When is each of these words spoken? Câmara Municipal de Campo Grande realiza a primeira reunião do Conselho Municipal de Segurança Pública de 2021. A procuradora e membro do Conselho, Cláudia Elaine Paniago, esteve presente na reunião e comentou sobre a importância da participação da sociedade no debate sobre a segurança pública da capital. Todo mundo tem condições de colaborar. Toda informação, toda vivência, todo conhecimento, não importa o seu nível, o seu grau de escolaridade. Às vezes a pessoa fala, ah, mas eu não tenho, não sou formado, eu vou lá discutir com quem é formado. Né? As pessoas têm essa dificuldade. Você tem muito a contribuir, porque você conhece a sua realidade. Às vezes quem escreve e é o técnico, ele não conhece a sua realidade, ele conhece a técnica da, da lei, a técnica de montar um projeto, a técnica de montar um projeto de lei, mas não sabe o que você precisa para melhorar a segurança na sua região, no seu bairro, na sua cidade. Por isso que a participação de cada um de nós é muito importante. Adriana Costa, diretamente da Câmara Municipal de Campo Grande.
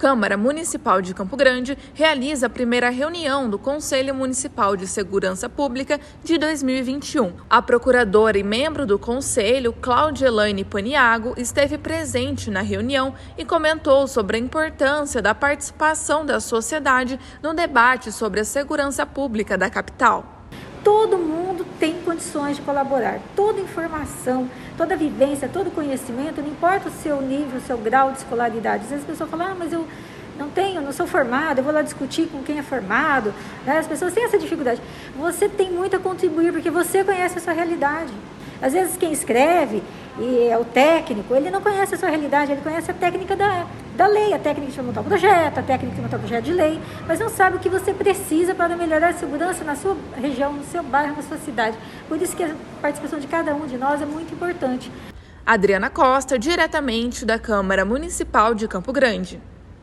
Câmara 0.00 0.34
Municipal 0.34 1.02
de 1.02 1.12
Campo 1.12 1.36
Grande 1.36 1.76
realiza 1.92 2.46
a 2.46 2.48
primeira 2.48 2.88
reunião 2.88 3.50
do 3.50 3.58
Conselho 3.58 4.14
Municipal 4.14 4.74
de 4.74 4.86
Segurança 4.86 5.46
Pública 5.46 6.00
de 6.24 6.38
2021. 6.38 7.34
A 7.50 7.60
procuradora 7.60 8.38
e 8.38 8.42
membro 8.42 8.86
do 8.86 8.98
Conselho, 8.98 9.74
Cláudia 9.74 10.28
Elaine 10.28 10.64
Paniago, 10.64 11.34
esteve 11.36 11.76
presente 11.76 12.50
na 12.50 12.62
reunião 12.62 13.12
e 13.36 13.44
comentou 13.44 14.08
sobre 14.08 14.38
a 14.38 14.40
importância 14.40 15.20
da 15.20 15.34
participação 15.34 16.24
da 16.24 16.40
sociedade 16.40 17.20
no 17.42 17.52
debate 17.52 18.10
sobre 18.10 18.40
a 18.40 18.44
segurança 18.44 19.04
pública 19.04 19.58
da 19.58 19.68
capital. 19.68 20.46
Todo 20.82 21.18
mundo 21.18 21.39
tem 21.80 21.94
condições 22.02 22.56
de 22.56 22.62
colaborar. 22.62 23.18
Toda 23.34 23.58
informação, 23.58 24.48
toda 24.76 24.94
vivência, 24.94 25.48
todo 25.48 25.70
conhecimento, 25.70 26.42
não 26.42 26.48
importa 26.48 26.90
o 26.90 26.92
seu 26.92 27.20
nível, 27.22 27.58
o 27.58 27.62
seu 27.62 27.78
grau 27.78 28.12
de 28.12 28.18
escolaridade. 28.18 28.84
Às 28.84 28.90
vezes 28.90 29.04
a 29.04 29.08
pessoa 29.08 29.28
fala, 29.28 29.46
ah, 29.46 29.56
mas 29.58 29.72
eu 29.72 29.88
não 30.38 30.50
tenho, 30.50 30.82
não 30.82 30.92
sou 30.92 31.06
formado, 31.06 31.58
eu 31.58 31.64
vou 31.64 31.72
lá 31.72 31.80
discutir 31.82 32.26
com 32.28 32.42
quem 32.42 32.58
é 32.58 32.62
formado. 32.62 33.32
Né? 33.64 33.78
As 33.78 33.86
pessoas 33.86 34.12
têm 34.12 34.24
essa 34.24 34.38
dificuldade. 34.38 34.80
Você 35.18 35.48
tem 35.48 35.70
muito 35.70 35.96
a 35.96 35.98
contribuir, 35.98 36.52
porque 36.52 36.70
você 36.70 37.02
conhece 37.02 37.38
a 37.38 37.40
sua 37.40 37.54
realidade. 37.54 38.12
Às 38.62 38.72
vezes 38.72 38.96
quem 38.96 39.12
escreve 39.12 39.82
e 40.18 40.48
é 40.48 40.58
o 40.58 40.64
técnico, 40.64 41.34
ele 41.34 41.50
não 41.50 41.62
conhece 41.62 41.94
a 41.94 41.98
sua 41.98 42.10
realidade, 42.10 42.52
ele 42.52 42.60
conhece 42.60 42.90
a 42.90 42.94
técnica 42.94 43.34
da, 43.34 43.66
da 43.96 44.06
lei, 44.06 44.34
a 44.34 44.38
técnica 44.38 44.70
de 44.70 44.82
montar 44.82 45.00
um 45.00 45.04
projeto, 45.04 45.58
a 45.58 45.62
técnica 45.62 45.96
de 45.96 46.02
montar 46.02 46.16
um 46.18 46.20
projeto 46.20 46.44
de 46.44 46.52
lei, 46.52 46.78
mas 47.06 47.18
não 47.18 47.30
sabe 47.30 47.56
o 47.56 47.60
que 47.60 47.68
você 47.68 47.94
precisa 47.94 48.54
para 48.54 48.76
melhorar 48.76 49.08
a 49.08 49.12
segurança 49.14 49.64
na 49.64 49.74
sua 49.74 49.96
região, 50.20 50.52
no 50.52 50.64
seu 50.64 50.82
bairro, 50.82 51.16
na 51.16 51.22
sua 51.22 51.38
cidade. 51.38 51.76
Por 52.08 52.20
isso 52.20 52.36
que 52.36 52.42
a 52.42 52.54
participação 52.82 53.18
de 53.18 53.26
cada 53.26 53.54
um 53.54 53.66
de 53.66 53.78
nós 53.78 54.02
é 54.02 54.06
muito 54.06 54.34
importante. 54.34 54.92
Adriana 55.46 55.88
Costa, 55.88 56.38
diretamente 56.38 57.24
da 57.24 57.38
Câmara 57.38 57.84
Municipal 57.84 58.54
de 58.54 58.68
Campo 58.68 58.92
Grande. 58.92 59.40